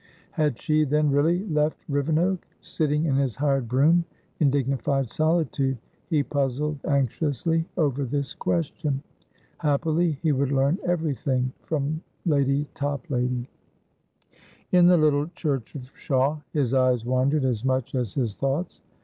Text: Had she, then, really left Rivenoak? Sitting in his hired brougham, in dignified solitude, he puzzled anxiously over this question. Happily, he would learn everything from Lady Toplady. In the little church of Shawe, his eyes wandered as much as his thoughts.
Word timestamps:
Had 0.31 0.57
she, 0.59 0.83
then, 0.83 1.11
really 1.11 1.47
left 1.47 1.77
Rivenoak? 1.87 2.39
Sitting 2.61 3.05
in 3.05 3.17
his 3.17 3.35
hired 3.35 3.67
brougham, 3.67 4.03
in 4.39 4.49
dignified 4.49 5.07
solitude, 5.07 5.77
he 6.07 6.23
puzzled 6.23 6.79
anxiously 6.87 7.65
over 7.77 8.03
this 8.03 8.33
question. 8.33 9.03
Happily, 9.59 10.13
he 10.23 10.31
would 10.31 10.51
learn 10.51 10.79
everything 10.87 11.53
from 11.61 12.01
Lady 12.25 12.65
Toplady. 12.73 13.47
In 14.71 14.87
the 14.87 14.97
little 14.97 15.27
church 15.35 15.75
of 15.75 15.93
Shawe, 15.95 16.41
his 16.51 16.73
eyes 16.73 17.05
wandered 17.05 17.45
as 17.45 17.63
much 17.63 17.93
as 17.93 18.15
his 18.15 18.33
thoughts. 18.33 18.81